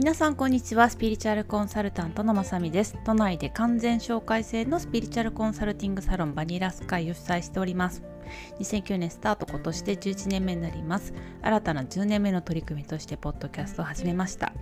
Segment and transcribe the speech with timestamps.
[0.00, 0.88] 皆さんこんにちは。
[0.88, 2.96] スピリチュアルコンサルタントのまさみです。
[3.04, 8.02] 都内で完全紹介制のスピリチュアルコンサルティングサロンバニラスカイを主催しております。
[8.60, 11.12] 2009年スタート今年で11年目になります。
[11.42, 14.54] 新たな10年目の取り組みとしてポッドキャストを始めました。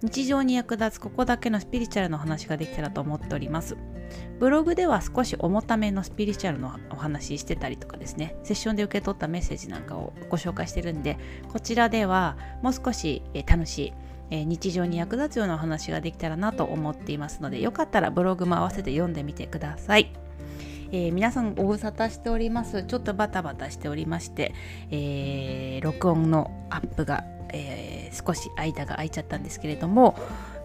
[0.00, 3.76] 日常に役立つここだけのスピリチュアルの話ができたらと思っております。
[4.38, 8.36] ブログでは少し重ためのスピリチュアルのお話してたりとかですね。
[8.44, 11.18] セッションで受け取ったメッセージなんかをご紹介してるんで
[11.48, 13.92] こちらではもう少し楽しい
[14.30, 20.12] え日常に役立つようなお話ができたらなと思っていますのでよかったらブログも合わせて読んでみてください。
[20.90, 24.54] えー、皆さんご無沙汰しておりますちょっとバタバタしておりまして、
[24.90, 30.14] えー、録音のアップが、えー、少し間が空いちゃったんですけれども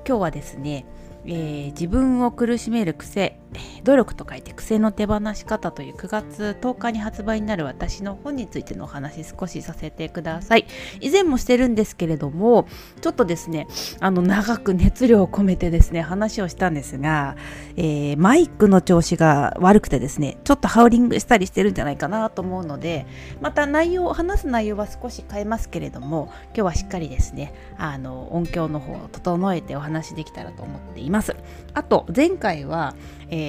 [0.08, 0.86] 今日はですね、
[1.25, 3.38] え、自分を苦しめる癖
[3.84, 10.66] 努力と書いて癖の手放し方という9月10日に発売になる私の本についてのお話少しさせてください。
[11.02, 12.68] 以前もしてるんですけれども
[13.02, 13.68] ちょっとですね
[14.00, 17.36] あの長く熱量を込めてですね話をしたんですが、
[17.76, 23.06] えー、マイクの調子が悪くてですねちょっとハウリングしたりしてるんじゃないかなと思うので
[23.42, 31.36] また内容話す内容は少し変えますけれども今日はしっかりですねあの音響の方を整えてお話できたらと思っています。
[31.73, 32.95] あと前回は
[33.30, 33.42] えー、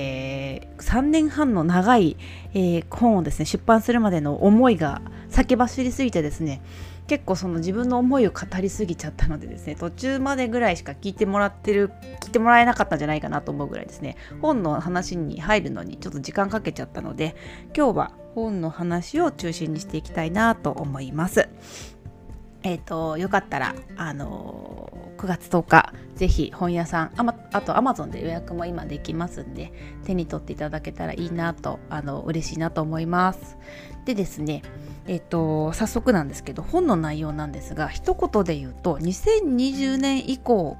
[0.79, 2.17] 3年半の長い、
[2.55, 6.63] えー、本をですね出版するまでの思いが先走りすぎてですね
[7.07, 17.37] 結構その自分の思いを語りすぎちゃったのでですね途中までぐらいしか聞いてもらってる聞いてもらえなかったんじゃないかなと思うぐらいですね本の話に入るのにちょっと時間かけちゃったので
[17.77, 21.49] 今日は本の話を中心にしていきたいなと思います。
[22.65, 29.73] え、ー、とよかったらあのー9月10日ぜひ本屋さんあ,、まあと Amazon で予約も今できますんで
[30.05, 33.57] 手に取っていただけたらいいなとあの嬉しいなと思います。
[34.05, 34.63] でですね
[35.07, 40.77] えっ、ー、と早速なんですけど本の内容なんですが一言で言うと2020年以降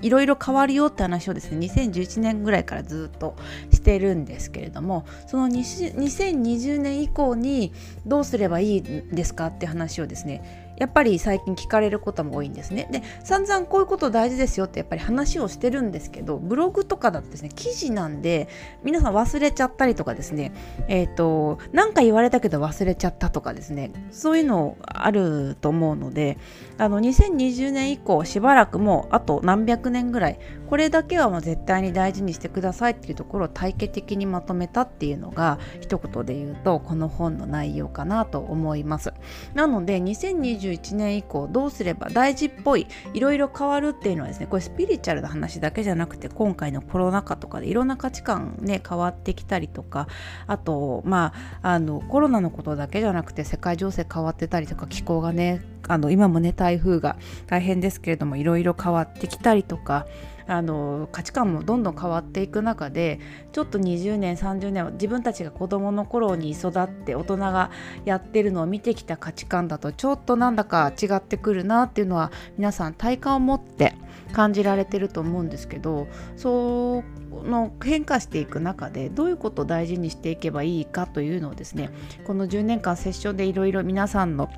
[0.00, 3.34] いろいろ変わるよって話をですね2011年ぐらいからずっと
[3.72, 7.72] してるんですけれどもその2020年以降に
[8.06, 12.88] どうすればいいんですかって話をですねやっぱり最近聞かれることも多いんですね。
[12.90, 18.48] で散々こういうこと大事ですよってやっぱり話をしてるんですけどブログとかだとですね記事なんで
[18.82, 20.52] 皆さん忘れちゃったりとかですね
[20.88, 26.38] えっ、ー、と何か言われたけど忘れちゃったとかですねそういうのあると思うので
[26.78, 39.12] あの2020年以降しばらくもうあと何百年ぐらいこれだけはもう絶対に大事にしてくださいっていうところを体系的にまとめたっていうのが一言で言うとこの本の内容かなと思います。
[39.54, 50.08] なので2021年以降どうすれば大事っぽいいろいろ変わるっていうのはですねこれスピリチュアルな話だけじゃなくて今回のコロナ禍とかでいろんな価値観ね変わってきたりとか
[50.46, 51.32] あとま
[51.62, 60.06] ああのコロナのことだけじゃなくて世界情勢変わってたりとか気候がねあの今もね台風が大変ですけれどもいろいろ変わってきたりとか
[60.46, 63.18] あの価値観もどんどん変わっていく中で
[63.52, 67.70] ちょっと20年30年自分たちが子どもの頃に育って大人が
[68.04, 73.94] やってるのを見てきた価値観だとちょっとなんだか違ってくるなっていうのは皆さん体感を持って
[74.32, 77.02] 感じられてると思うんですけどそ
[77.44, 81.90] の変化していく中でどういうことを大事にしていけばいいかというのをですね
[82.26, 84.50] この10年間セッションでいろいろ皆さんの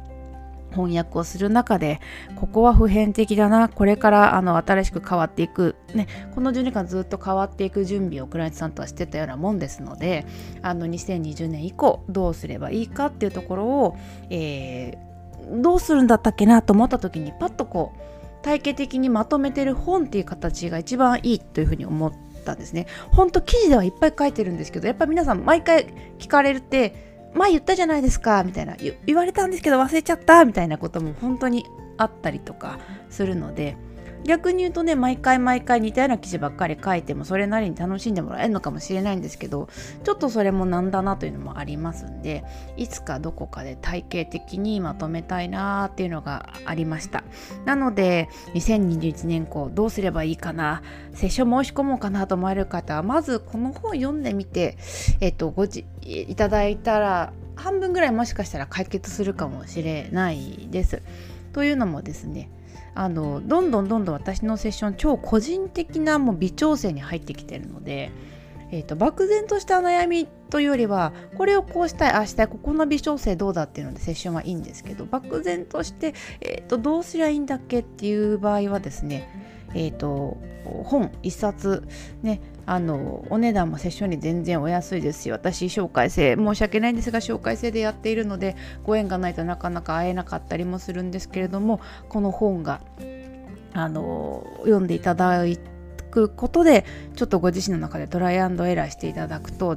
[0.76, 2.00] 翻訳をする中で
[2.36, 10.26] ここは普遍的だなこれからあの新しく変わっていく、ね、この10年間ずっと変わっていく準備をクライアントさんとはしてたようなもんですので
[10.62, 13.96] あの2020年以降どうすればいいかっていうところを、
[14.30, 22.12] えー、どうするんだったっけなと思った時にパッとこう体系的にまとめてる本っていう形が一番いいというふうに思っ
[22.44, 22.86] たんですね。
[23.10, 25.88] 本当記事ではいっぱい書いてるんですけどやっぱ皆さん毎回
[26.18, 28.76] 聞かれるって前言ったじゃないですかみたいな。
[29.06, 31.64] 言われたんですけど忘れちゃったみたいなことも本当に
[31.96, 33.76] あったりとかするので
[34.26, 39.68] 逆に言うとね毎回毎回似たような記事ばっかり書いてもそれなりに楽しんでもらえるのかもしれないんですけど
[40.04, 42.44] ちょっとそれもなんだなというのもありますんで
[42.76, 47.24] いつかどこかで体系的にまとめたいなっていうのがありました
[47.64, 50.82] なので2021年後どうすればいいかな
[51.14, 54.76] セッション申し込もうかなと思われる方はまずこの本読んでみて
[55.20, 61.02] えっとごじいただいたら半分ぐらいもしかしたら解決するかもしれないです。
[61.52, 62.50] というのもですね
[62.96, 68.10] あのどんどんどんどん私のセッション超個人的なもう微調整に入ってきてるので、
[68.72, 79.45] えーと、漠然とした悩みというよりはこれをこうしたいああしたいここの微調整どうだっていうのでセッションはいいんですけど漠然として、えーと、どうすりゃいいんだっけっていう場合はですね
[79.76, 81.86] えーと、本1冊
[82.22, 92.80] ねあのお値段もセッションに全然お安いですし私紹介制申し訳ないんですが紹介制でやっているのでご縁がないとなかなか会えなかったりもするんですけれどもこの本が
[93.74, 95.44] あの読んでいただ
[96.10, 99.76] くことでちょっとご自身の中でトライアンドエラーしていただくと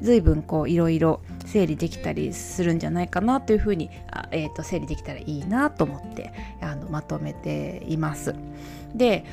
[0.00, 8.34] 随分こういろいろ整理できたりするんじゃないかなというふうにあ、えー、と整理できたらいいなと思ってあのまとめています。
[8.96, 9.24] で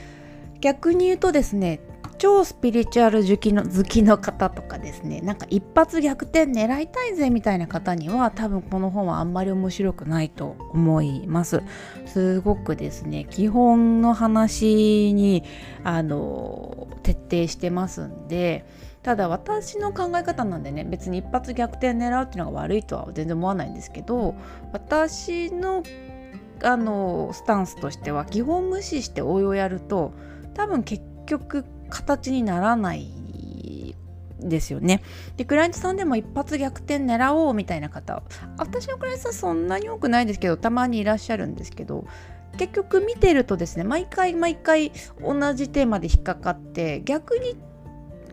[0.62, 1.81] 逆に言うとですね
[2.24, 11.63] 超スピリチュアル好きの好きの方とかですねなんか一発逆転狙いたいぜみたいな方には多分この本はあんまり面白くないと思います。
[12.06, 15.44] すごくですね基本の話に
[15.83, 18.65] あの徹底してますんで
[19.01, 24.36] ただ私の考え方なんでね別に一発逆転狙うっていうのが悪いとは全然思わないんですけど
[24.71, 25.83] 私の
[26.61, 30.13] あのスタンスとしては基本無視して応用やると
[30.53, 33.23] 多分結局形にならない
[34.39, 35.01] ですよね。
[35.38, 38.21] でクライアントさんでも一発逆転狙おうみたいな方
[38.57, 42.05] 私のクライアントさんそんなに多くないですけどたまにいらっしゃるんですけど
[42.57, 44.91] 結局見てるとですね毎回毎回
[45.21, 47.55] 同じテーマで引っかかって逆に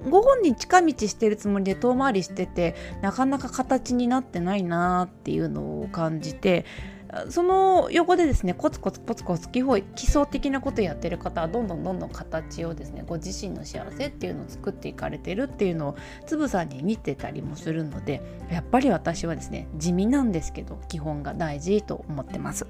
[0.08, 6.64] ご本人近道してるつもりで遠回りしててなかなか形になってないなーっていうのを感じて
[7.28, 15.96] その横でですねコツコツコツコツ基本基礎的なことやってる方はどんどんどんどん形をですねご自身の幸せっていうのを作っていかれてるっていうのを
[16.26, 22.66] つぶさんに似てたりもするのでやっぱり私はですね地味なんですけど基本が大事と思ってます。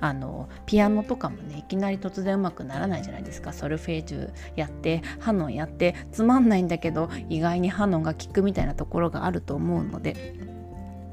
[0.00, 3.52] あのピアノとかもねいきなり突然うまくならないじゃないですか。
[3.52, 10.53] ソルフェージュやってハノンやってつまんないんだけど意外にハノンが効くみたいなところがあると思うので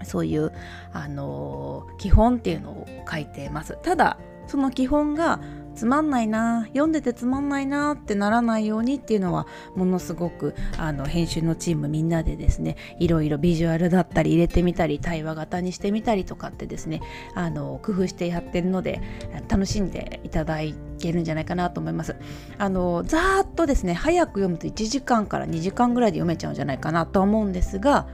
[0.06, 0.52] そういう、
[0.94, 3.78] あの、基本っていうのを書いてます。
[3.82, 4.18] ただ
[4.48, 5.40] その基本が
[5.76, 17.02] つまんないな読んでてつまんないなってならないようにっていうのはものすごくあの編集のチームみんなでですねいろいろビジュアルだったり入れてみたり対話型にしてみたりとかってですね
[17.36, 19.02] あの工夫してやってるので
[19.48, 20.58] 楽しんでいただ
[21.00, 22.16] けるんじゃないかなと思います。
[22.58, 28.08] あのざーっとですね早く読むと1時間から2時間ぐらいで読めちゃうんじゃないかなと思うんですが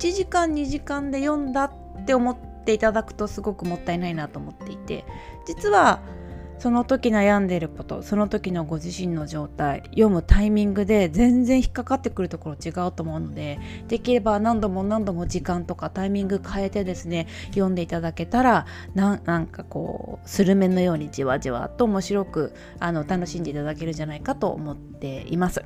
[0.00, 5.04] 1時間2時間で読んだって思っていただくとすごくもったいないなと思っていて
[5.46, 6.00] 実は
[6.58, 13.58] その時悩んでいることその時のご自身の状態読むタイミングで全然引っかかってくるところ違うと思うので
[13.88, 25.62] できれば何度も何度も時間とかタイミング変えてですね読んでいただけたらなんかこうスルメのようにじわじわと面白くあの楽しんでいただけるんじゃないかと思っています。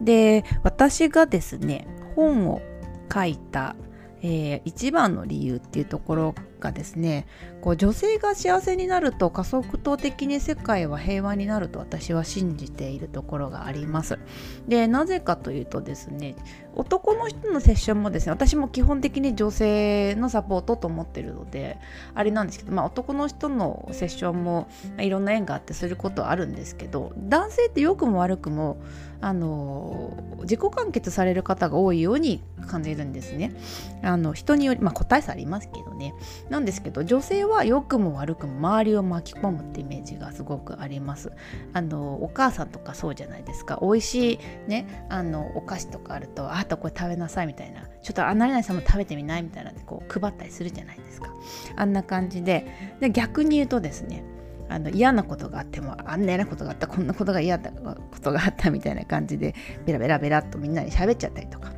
[0.00, 2.60] で私がですね本を
[3.12, 3.76] 書いた、
[4.22, 7.26] えー、一番の理由っていうところがですね
[7.60, 14.18] こう女性が幸せになると加速度的に世界は平和になると私は信じているところがあります。
[14.66, 16.36] でなぜかというとですね
[16.74, 21.78] 男の人のセッションもですね私も基本的に女性のサポートと思ってるので
[22.14, 24.68] あれなんですけど、まあ、男の人のセッションも、
[24.98, 28.80] いろんな縁があってすることはあるんですけど男性って良くも悪くも
[29.20, 33.52] あの自己完結される方が多いように感じるんですね。
[34.02, 36.14] あの人により、まあ、個体差ありますけどね
[36.50, 41.32] なんですけど女性は良くも悪くも周りを巻き込むってイメージがすごくあります。
[41.72, 43.78] あのお母さんとかそうじゃないですか。
[43.82, 47.82] 美味しいねあのお菓子とかあるとあとこれ食べなさいみたいな。
[48.02, 51.28] ちょっとあなりないさんも食べてみないみたいなこう配ったりするじゃないですか。
[51.76, 52.96] あんな感じで。
[53.00, 54.24] で逆に言うとですね
[54.70, 61.72] あの嫌なことがあってもあんな嫌なことがあったこんなことが嫌なことがあったみたいな感じでベラベラベラっとみんなに喋っちゃったりとか。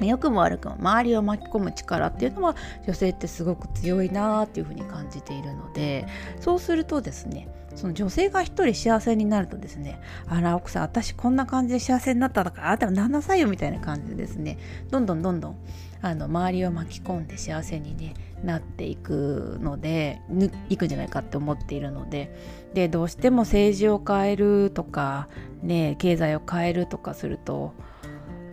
[0.00, 6.06] 良くも悪くも周りを巻き込む力っていうのは女性ってすごく強いなっていうふうに感じているので
[6.40, 14.58] そうするとですねその女性が一人幸せになるとですねあら奥さん私こんな感じで幸せになっただからあなたもなんなさいよみたいな感じでですね
[14.90, 15.56] どんどんどんどん
[16.02, 20.20] あの周りを巻き込んで幸せに、ね、なっていくので
[20.68, 22.34] いくんじゃないかって思っているので
[22.74, 25.28] でどうしても政治を変えるとか、
[25.62, 27.74] ね、経済を変えるとかすると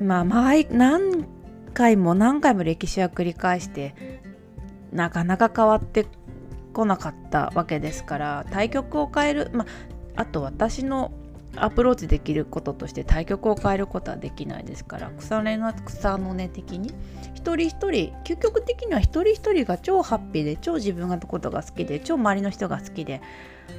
[0.03, 1.25] まあ毎何
[1.73, 3.95] 回も何回も歴史は繰り返して
[4.91, 6.05] なかなか変わって
[6.73, 9.65] こなかったわけですから対局を変える、ま
[10.15, 11.11] あ、あと私の
[11.55, 16.91] アプローチできることとして対局を変えることはできないですから草根の草の根的に
[17.35, 23.21] 一人一人究極的には一人一人が超ハッピーで超自分のことが好きで超周りの人が好きで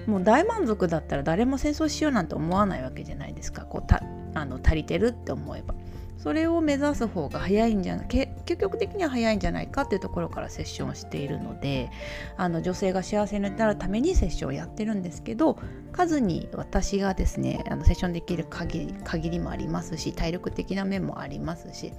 [0.06, 4.02] もう大満足だったら誰も戦争しようなんて思わないわけじゃないですかこうた
[4.34, 5.74] あの足りてるって思えば。
[6.18, 11.90] それを目指す方が早いんじゃない究極的には早いんじゃないかっていうところからセッションをしているので
[12.36, 15.58] あの女性が幸せになるためにセッションをやってるんですけど
[15.92, 21.92] 数に私がですねあのセッションできる限り限りもありますし体力的な面もありますし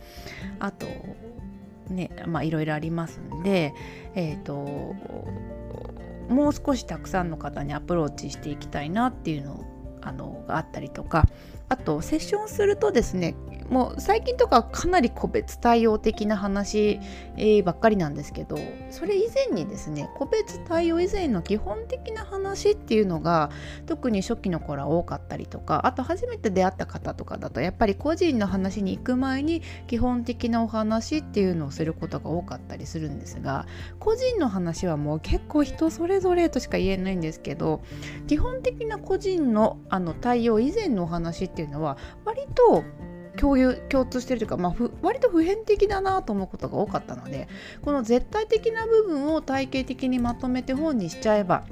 [0.59, 0.87] あと
[1.89, 3.73] ねまあいろいろありますんで
[4.15, 4.95] えっ、ー、と
[6.29, 9.65] もう少したくさんの方にアプローチしていきたいなっていうの
[10.01, 11.27] あのがあったりとか
[11.69, 13.35] あとセッションするとですね
[13.69, 16.99] もう最近とかかなり個別対応的な話、
[17.35, 18.57] え、ばっかりなんですけど
[18.91, 23.49] それ以前にですね個別対応以前の基本的な話っていうのが
[23.87, 33.65] 特に初期の頃は多かったりとかあと初めて出会った方とかだとやっぱり個人の話に行く前に基本的なお話っていうのをすることが多かったりするんですが
[33.99, 37.81] 個人の話はもう結構人それぞれとしか言えないんですけど
[38.27, 42.83] 基本的な個人のあの対応以前のお話ってっていうのは割と
[43.37, 47.47] 共有共通してるというか、まあ、割と普遍的だなと思うことが多かったので
[47.81, 51.63] この絶対的な部分を体系的にまとめて本にしちゃえば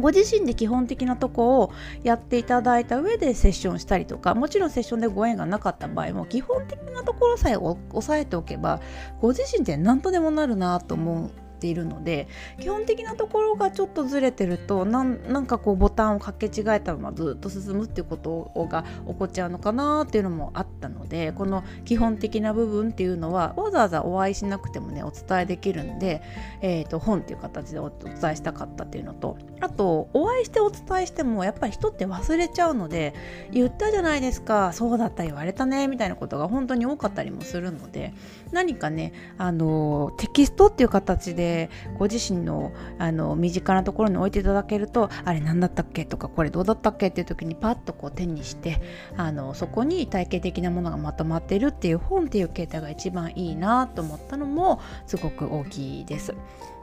[0.00, 8.80] ご自身で基本的なとこをやっていただいた上でセッションしたりとかもちろんセッションでご縁がなかった場合も基本的なところさえ押さえておけば
[9.20, 11.30] ご自身で何とでもなるなと思
[11.62, 12.26] ているので
[12.60, 26.22] 基本的なところがちょっとずれてるとなんかこうボタンをかけ違えたままずっと進むっていうことが起こっちゃうのかなっていうのもあったのでこの基本的な部分っていうのはわざわざお会いしなくてもねお伝えできるんで、
[26.60, 33.14] えー、と本っていう形でお伝えしたかったっていうのとあとお会いしてお伝えしてもやっぱり人って忘れちゃうので
[33.52, 38.12] 言ったじゃないですかそうだった言われたねみたいなことが本当に多かったりもするので
[38.52, 46.04] 何かねあのテキストっていう形でご自身のあの身近なところに置いていただけるとあれ何だったっけ？
[46.04, 47.08] とかこれどうだったっけ？
[47.08, 48.80] っていう時にパッとこう手にして
[49.16, 56.34] あのそこに体系的なものがまとまってるっていう本っていう形態が一番いいなと思ったのもすごく大きいです。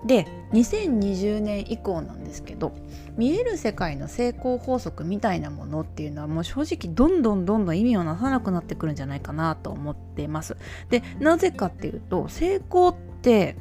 [0.06, 2.72] で2020年以降なんですけど
[3.20, 10.56] 見える世界の成功法則みたいなものっていうのはもう正直どんどんどんどん意味をなさなくなってくるんじゃないかなと思ってます。
[10.90, 13.58] でなぜかっていうと成功って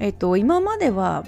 [0.00, 1.24] えっと、今までは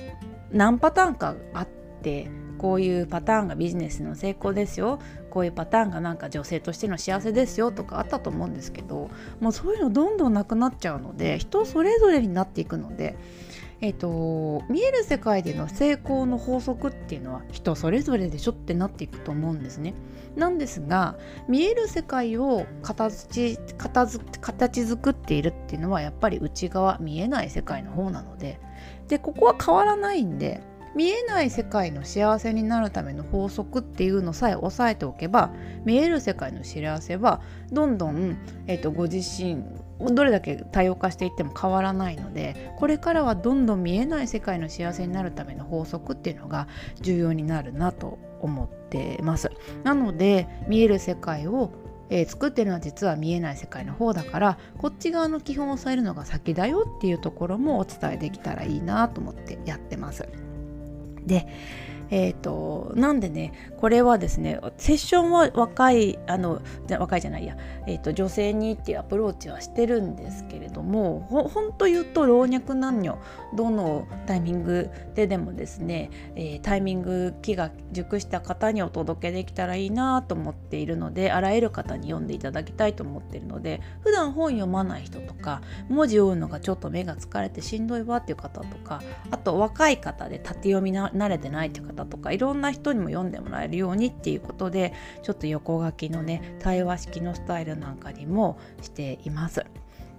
[0.51, 1.69] 何パターンかあっ
[2.03, 2.29] て
[2.59, 4.99] こういうパターンがビジネスの成功ですよ
[5.31, 13.17] こういうパターンがなんか女性としての幸せですよとかあったと思うんですけどもうそういうのどんどんなくなっちゃうので人それぞれになっていくので、
[13.81, 19.95] えーと、見える世界での成功の法則っていうのは人それぞれでしょってなっていくと思うんですね。
[20.35, 21.17] なんですが
[21.49, 28.61] 見える世界を形形形作っているっていうのはやっぱり内側見えない世界の方なので
[29.09, 30.61] でここは変わらないんで
[30.95, 35.53] 見えない世界の幸せになるための法則っていうのさえ押さえておけば
[35.85, 39.63] 見える世界の幸せはどんどん、えーと、ご自身
[40.01, 46.69] どれだけ多様化していっても変わらないのでこれからはどんどん見えない世界の幸せになるための法則っていうのが
[47.01, 49.51] 重要になるなと思ってます。
[49.83, 51.73] なので見える世界を
[52.09, 60.29] えー、作ってるのは実は見えない世界の方だからこっち側の基本を押さえるのが先だよっていうところもお伝えできたらいいなと思ってやってます。
[61.27, 61.49] で
[62.11, 73.19] えーと、なんでねこれはですねセッションは若いあの若いじゃないや、えーと、女性にっていうアプローチはしてるんですけれどもほほんと言うと老若男女
[73.55, 99.65] どのタイミングででもですね、えー、タイミング期が熟した方にお届けできたらいいなと思っているのであらゆる方に読んでいただきたいと思っているので普段本読まない人とか文字を追うのがちょっと目が疲れてしんどいわっていう方とかあと若い方で縦読みな慣れてないっていう方方とかいろんな人にも読んでもらえるようにっていうことでちょっと横書きのね対話式のスタイルなんかにもしています。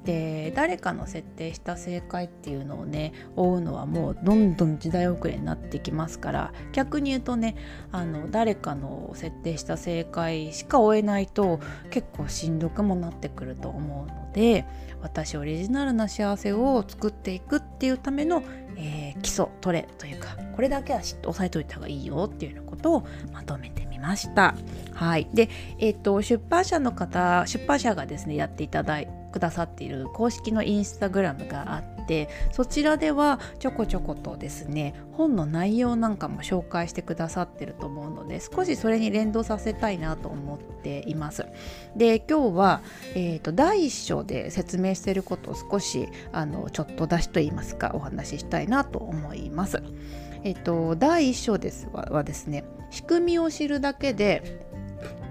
[0.05, 7.57] で誰かの設定した正解っていうのをね追うのはもうどんどん時代遅れになってきますから逆に言うとね
[7.91, 14.65] あの誰かの設定した正解しか追えないと結構しんどくもなってくると思うので
[15.08, 18.44] 私オリジナルな幸せを作っていくっていうための、
[18.76, 24.56] えー、基礎トレというかこれだけは押さえといた方がいいよっていうようなことをまとめてみました。
[24.94, 25.50] はい、で、
[25.80, 31.97] えーと、出版社の方出版社がですねやっていただいくださっている公式のインスタグラムがあって
[32.52, 41.46] そちらではちょこちょことですね本の内容なんかも紹介してくださってると思うので少しそれに連動させたいなと思っています。
[41.96, 42.82] で今日は、
[43.16, 49.82] えーと、第1章で説明してることを少しあのちょっと出しといいますかお話ししたいなと思います。
[50.44, 54.66] えっ、と第1章ですはですね仕組みを知るだけで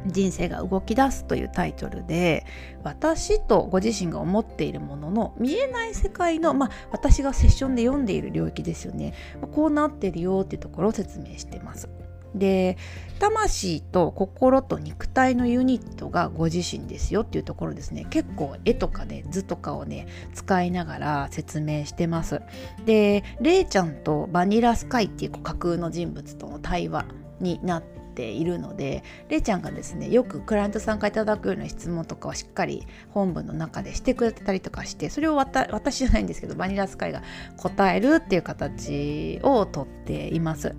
[0.06, 2.46] 人生が動き出すというタイトルで
[2.84, 9.14] 私とご自身が思っているものの見えない世界の、まあ、私がセッションで読んでいる領域ですよね。
[9.52, 11.88] こうなってるよっていうところを説明してます。
[12.34, 12.76] で
[13.18, 18.06] 魂と心と肉体のユニットがご自身ですよっていうところですね。
[18.10, 22.42] 結構絵とかで図とかをね使いながら説明してます。
[22.84, 27.06] でレイちゃんとバニラスカイっていう架空の人物との対話
[27.40, 37.22] になってているのでれいちゃんがですねよくクライアントさんからいただくような質問とかをしっかり本文の中でしてくれてたりとかしてそれを私じゃないんですけどバニラスカイが
[37.58, 40.74] 答えるっていう形をとっています。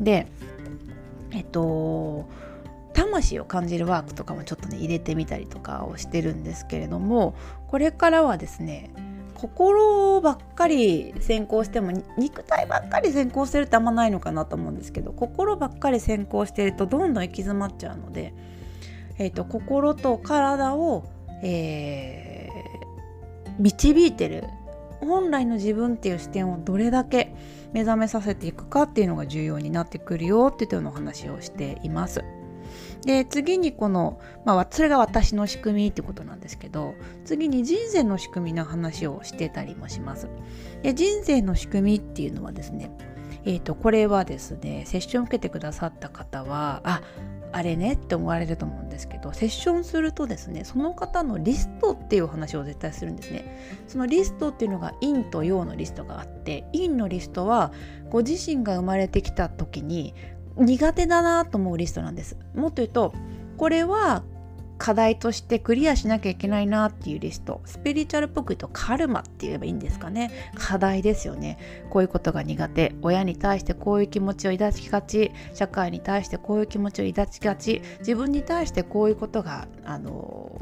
[0.00, 0.26] で
[1.30, 2.26] えっと
[2.94, 7.36] 魂を感じるワークとかもちょっとね入れてみたりとかをしてるんですけれども
[7.68, 8.90] これからはですね
[9.38, 18.34] 心ばっかり先行しても肉体ばっかり先行してるってあんまないのかなと思うんですけど心ばっかり先行してるとどんどん行き詰まっちゃうので、
[19.18, 21.04] えーと、心と体を、
[21.42, 24.44] えー、導いてる
[25.00, 27.32] 本来の自分っていう視点をどれだけ
[27.72, 32.24] 目覚めさせていくかっていうのが重要になってくるよっていうようなお話をしています。
[33.04, 40.28] で次にこの、まあ、それが私の仕組みってことなんですけど次に人生の仕組みの話をしてたりもします。
[40.82, 42.90] で人生の仕組みっていうのはですね
[43.44, 47.02] えーと、これはですねセッション受けてくださった方はあ
[47.52, 57.72] あれねって思われると思うんですけどセッションするとですねその方のリストっていう話を絶対するんですねそのリストっていうのが陰と陽のリストがあって陰のリストは
[58.10, 60.14] ご自身が生まれてきた時に
[60.58, 62.36] 苦手だなと思うリストなんです。
[62.54, 63.14] もっと言うと
[63.56, 64.22] これは
[64.78, 67.60] 課題としてクリアしなきゃいけないなっていうリスト。
[67.64, 70.30] スピリチュアルっぽく言うとカルマって言えばいいんですかね。
[70.54, 71.58] 課題ですよね。
[71.90, 72.94] こういうことが苦手。
[73.02, 75.32] 親に対してこういう気持ちを抱きがち。
[75.52, 77.82] 社会に対してこういう気持ちを抱きがち。
[77.98, 80.52] 自分に対してこういうことがあの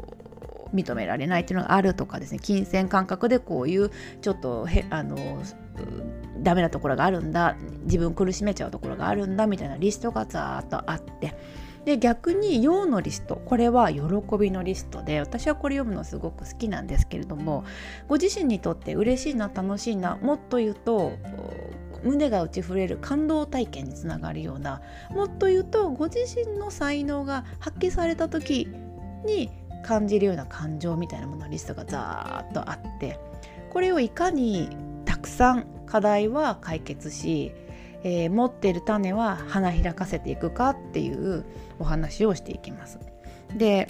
[0.73, 2.39] 認められないっていうのがあるとかですね。
[2.39, 5.15] 金銭感覚でこういうちょっとへあの
[6.39, 7.55] ダメなところがあるんだ。
[7.83, 11.35] 自分苦しめちゃうところがあるんだみたいなリストがざーっとあって。
[11.85, 13.37] で逆に陽のリスト。
[13.37, 14.01] これは喜
[14.37, 17.63] びのリストで私はこれ読むのすごく好きなんですけれども
[18.09, 21.13] ご自身にとって嬉しいな楽しいなもっと言うと
[22.03, 28.67] 胸が打ち触れる感動体験につながるようなもっと言うとご自身の才能が発揮された時
[29.25, 29.49] に
[29.83, 33.19] 感じるような感情みたいなもののリストがザーッとあって
[33.69, 34.69] これをいかに
[35.05, 37.51] たくさん課題は解決し、
[38.03, 41.45] えー、持っている種は花開かせていくかっていう
[41.79, 42.99] お話をしていきます。
[43.55, 43.87] で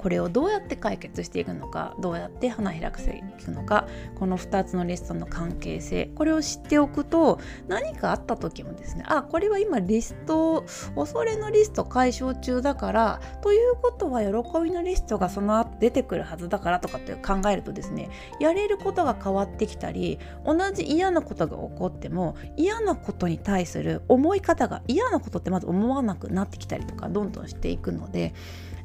[0.00, 3.86] これをどうやって解決していくのかどうやって花開かせていくのか
[4.18, 10.64] この2つのリストの関係性これを知っておくと何かあった時もですねあこれは今リスト
[10.96, 14.30] 恐れのリスト解消中だからということは喜
[14.62, 18.08] びのリストがその後出てくるはずだからとかって考えるとですね
[18.40, 28.32] やれることが変わってきたり同じ嫌なことが起こっても嫌なことに対する思い方が嫌なことってまず思わなくなってきたりとかどんどんしていくので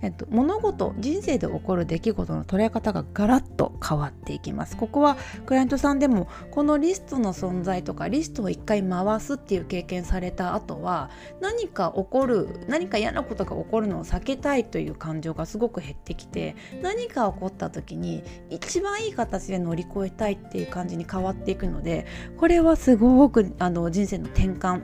[0.02, 4.76] えっと、物事人生で起こる出来事の捉え方がガラッと変わっていきます。
[4.76, 24.82] ここはクライアントさんでもこのリストの存在とかリストを一回回すっていう経験された後は何か起こる何か嫌なことが起こるのを避けたいという感情がすごく減ってきて何か起こった時に一番いい形で乗り越えたいっていう感じに変わっていくのでこれはすごくあの人生の転換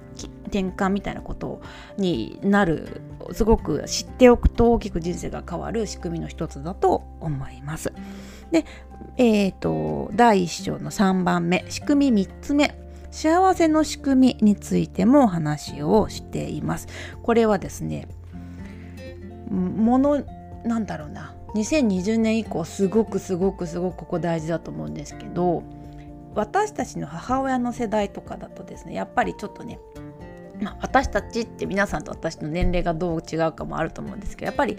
[0.51, 1.62] 転換みたいなこと
[1.97, 7.93] になるすごく知っておくと大きく人生が変わる仕組みの一つだと思います。
[8.52, 8.65] で、
[9.17, 12.76] えーと、第1章の3番目仕組み3つ目
[13.12, 16.88] 幸せの仕組みについても話をしています。
[17.24, 18.08] これはですね
[19.52, 20.24] もの
[20.63, 25.63] なんだろうな2020年以降すごくすごくすごくここ大事だと思うんですけど
[26.34, 29.80] 私たちの母親の世代とかだとですねやっぱりちょっとね
[30.62, 34.78] まあ、私たちって皆さんと私の年齢がどう違うかもあると思うんですけどやっぱり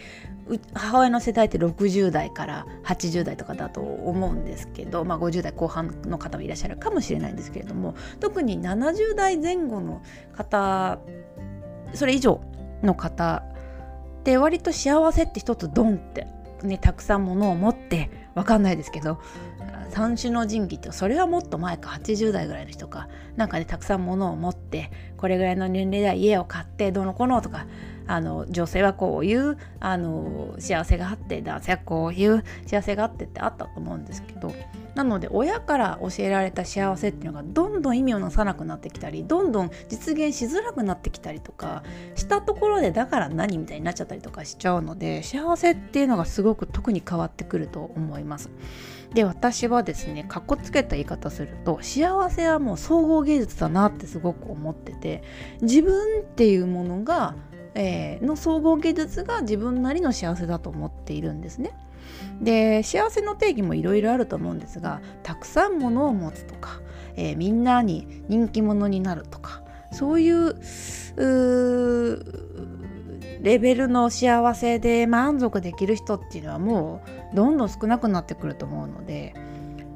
[0.74, 10.02] 母親の世代って60代から80代とかだと思うんですけど、まあ、50代後半の方もいらっしゃるかもしれないんですけれども特に70代前後の
[10.36, 10.98] 方
[11.94, 12.40] それ以上
[12.82, 13.42] の方
[14.20, 16.28] って割と幸せって一つドンって、
[16.62, 19.20] ね、たくさんものを持って分かんないですけど
[19.92, 27.66] 三種の神器ってそれはもっと前か80代ぐらいの人かなんかねたくさん物を持ってこれぐらいの年齢では家を買ってどうのこのとか
[28.06, 34.52] あの女性はこういうあの幸せがあって男性はこういう幸せがあってってあったと思うんですけど
[34.94, 41.82] なので親から教えられた幸せっていうのがどんどん意味をなさなくなってきたりどんどん実現しづらくなってきたりとか
[42.14, 48.50] したところでだから何みたいになっちゃったりとかしちゃうので幸せっていうのがすごく特に変わってくると思います。
[49.14, 55.22] で私はですねかっこつけた言い方すると幸せはもう総合芸術だなってすごく思ってて
[55.60, 57.34] 自分っていうものが、
[57.74, 61.72] えー、の総合芸術が自分なりの幸せだと思っているんですね。
[62.40, 66.80] で幸せの定義もいろいろあると思うんですがたくさんものを持つとか、
[67.16, 70.56] えー、みんなに人気者になるとかそういう
[73.42, 79.34] レベルの幸せで満足できる人っていうのはもうどんどん少なくなってくると思うので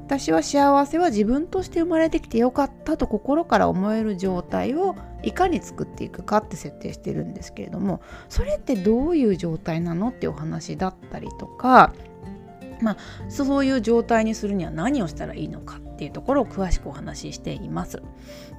[0.07, 11.93] 私は幸せは自分として生まれてきてよかったと心から思える状態をいかに作っていくかって設定してるんですけれどもそれってどういう状態なのっていうお話だったりとか
[12.81, 18.01] まあそういう状態にするには何をしたらいいのかっていうところを詳しくお話ししています。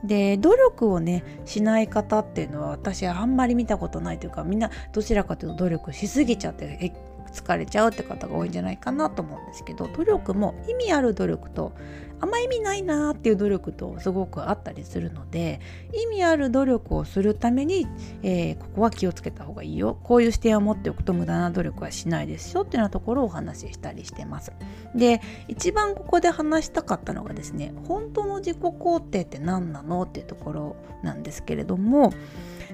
[0.05, 6.93] で努力をねしない方っていうのは私はあんまり見たことないというかみんなどちらかというと努力しすぎちゃって
[7.33, 11.73] 疲れちゃうって方が多いんじゃないかなと思うんですけど努力も意味ある努力と
[12.21, 15.61] あんま意味ないなーっていう努力とすごくあったりするので
[15.95, 17.87] 意味ある努力をするために、
[18.23, 24.53] えー、ここは気をつけた方がいいよこういう視点を持っておくと無駄な努力はしないですよっていうようなところをお話ししたりしてます。
[24.95, 32.13] で一番ここで話したかったのがですね本当の自己肯定って何なのっていうところなんですけれども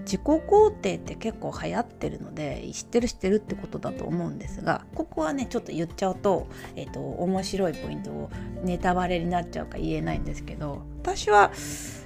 [0.05, 8.31] 自己肯定って結構流行ってるので知ってる知ってるってことだと思うんですがここはねちょっと言っちゃうと,、えーと、面白いポイントを
[8.63, 11.51] ネタバレになっちゃうか言えないんですけど私は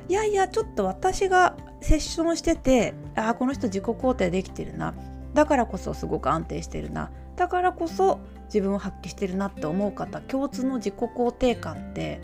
[0.09, 4.95] いやいやちょっと私がセッションしててああこの人自己肯定できてるな。
[5.35, 7.11] だからこそすごく安定してるな。
[7.37, 12.21] だからこそ自分を発揮してるなって思う方共通の自己肯定感って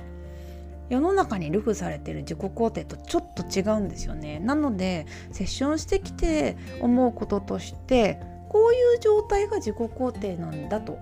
[0.91, 10.99] 世の中に流布されてる自己肯定とちょっと違うんですよねなのでセッションしてきて思うこととしてこういう状態が自己肯定なんだと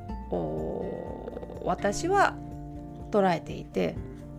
[1.65, 2.37] 私は
[3.11, 3.97] 捉えていて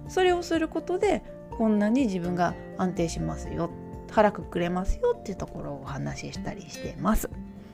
[0.08, 3.69] それをすることでこんなに自分が安定しますよ
[4.12, 7.29] 腹くくれますよっていうところをお話ししたりしてます。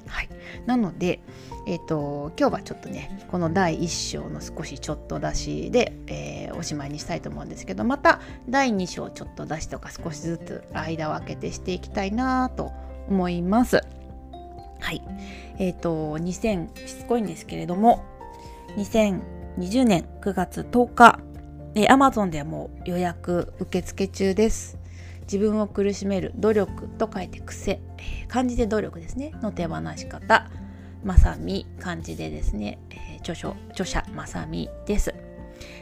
[0.10, 0.30] はい、
[0.66, 1.20] なので、
[1.68, 8.20] えーと、今日はちょっとねこの第1章の少しちょっと出しで、えー、おしまいにしたいと思うんですけどまた
[8.50, 12.72] 第2章ちょっと出しとか少しずつ間を空けてしていきたいなと
[13.08, 13.82] 思います。
[14.80, 15.02] はい。
[15.58, 18.04] えっ、ー、と、2000、しつこいんですけれども、
[18.78, 21.20] 2020年9月10日、
[21.76, 24.79] えー、Amazon ではもう予約受付中です。
[25.32, 29.32] 自分を苦しめる努力と書いて癖、えー、漢字で努力ですね。
[29.44, 30.50] の手放し方。
[31.04, 31.68] まさみ。
[31.80, 33.56] 漢字でですね、えー、著書。
[33.70, 34.04] 著者。
[34.16, 35.14] まさみです。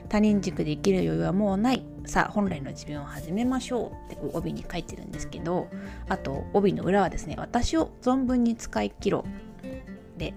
[0.10, 1.86] 他人軸で生きる余裕はもうない。
[2.05, 4.13] さあ本来の自分を始めましょう。
[4.13, 5.69] って帯に書いてるんですけど。
[6.10, 7.36] あと帯の裏はですね。
[7.38, 9.23] 私を存分に使い切ろ
[9.63, 10.19] う。
[10.19, 10.33] で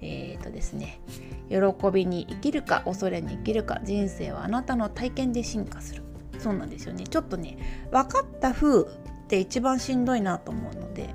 [0.00, 1.02] えっ、ー、とですね。
[1.50, 1.58] 喜
[1.92, 6.03] びに生きるか恐れに生きるか人生はあなたの体験で進化する。
[6.44, 7.06] そうなんですよね。
[7.06, 7.56] ちょっとね
[7.90, 8.86] 分かった風っ
[9.28, 11.14] て一番しんどいなと思うので、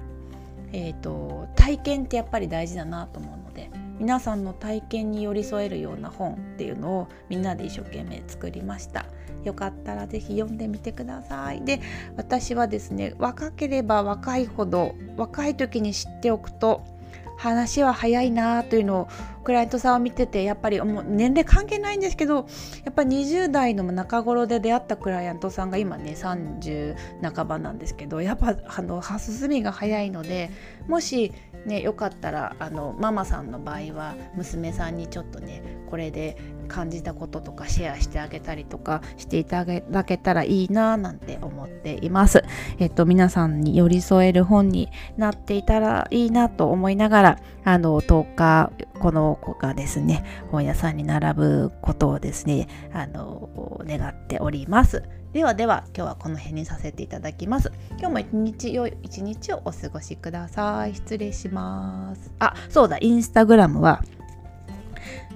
[0.74, 9.06] えーと、体験ってやっぱり大事だなと思うので皆さんの体験に寄り添えるような本っていうのをみんなで一生懸命作りました。
[9.44, 11.62] よかったら是非読んでみてください。
[11.64, 11.80] で
[12.18, 16.84] 私はですね若ければ若いほど若い時に知っておくと
[17.40, 19.08] 話は早いなというのを
[19.46, 22.36] クライアントさんを見ててやっぱりもう年齢関係ないんですけど
[22.84, 26.96] やっぱ20代の中頃で出会ったクライアントさんが今ね30
[27.34, 30.52] 半ばなんですけどやっぱあの進みが早いので
[30.88, 31.32] もし
[31.66, 42.44] ねよかったらあのママさんの場合は娘さんにちょっとねこれで感じたこととかシェアしてあげたりとかしていただけたらいいななんて思っています。
[42.78, 53.50] えっと皆さんに寄り添える本になっていたらいいなと思いながらあの10日この子がですね本屋さんに並ぶことをですねあの
[53.86, 55.04] 願っております。
[55.34, 57.72] ではでは今日はこの辺にさせていただきます。
[58.00, 60.96] 今日も一日良い一日をお過ごしください。
[60.96, 62.32] 失礼します。
[62.40, 64.04] あ、そうだ、インスタグラムは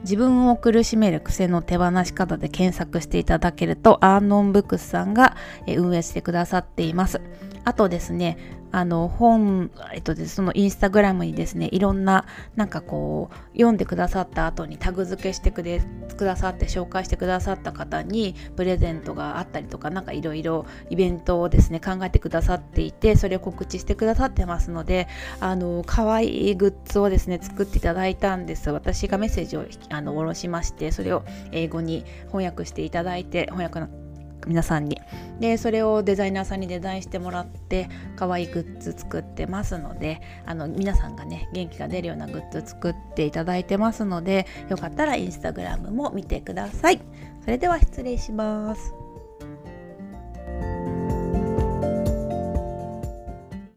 [0.02, 7.22] 自分を苦しめる癖の手放し方で検索していただけるとアーノンブックスさんが運営してくださっています。
[7.64, 8.38] あとですね
[8.74, 15.80] あの本、えっと、そのインスタグラムにですねいろんななんかこう読んでくださった後にタグ付けしてくれ
[16.18, 25.08] くださって紹介してくださった方にプレゼントがあったりとか何かいろいろイベントをですね考えてくださっていてそれを告知してくださってますので
[25.40, 28.72] あの可愛いグッズをですね作っていただいたんです。
[28.72, 34.03] 私がメッセージをあの下ろしましてそれを英語に翻訳していただいて翻訳の
[34.48, 35.00] 皆さんに。
[35.40, 47.02] でそれをデザイナーさんにデザインしてもらって可愛いグッズ作ってますのであの皆さんがね元気が出るようなグッズ作っていただいてますのでよかったらインスタグラムも見てください。
[47.42, 48.94] それでは失礼します。